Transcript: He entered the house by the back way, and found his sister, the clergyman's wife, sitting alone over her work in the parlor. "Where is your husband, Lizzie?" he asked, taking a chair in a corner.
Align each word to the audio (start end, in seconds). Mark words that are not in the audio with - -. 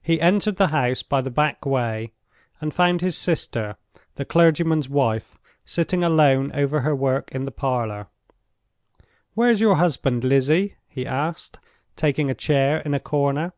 He 0.00 0.18
entered 0.18 0.56
the 0.56 0.68
house 0.68 1.02
by 1.02 1.20
the 1.20 1.30
back 1.30 1.66
way, 1.66 2.14
and 2.62 2.72
found 2.72 3.02
his 3.02 3.18
sister, 3.18 3.76
the 4.14 4.24
clergyman's 4.24 4.88
wife, 4.88 5.36
sitting 5.66 6.02
alone 6.02 6.50
over 6.54 6.80
her 6.80 6.96
work 6.96 7.30
in 7.32 7.44
the 7.44 7.50
parlor. 7.50 8.06
"Where 9.34 9.50
is 9.50 9.60
your 9.60 9.74
husband, 9.74 10.24
Lizzie?" 10.24 10.76
he 10.88 11.04
asked, 11.06 11.58
taking 11.96 12.30
a 12.30 12.34
chair 12.34 12.78
in 12.78 12.94
a 12.94 12.98
corner. 12.98 13.52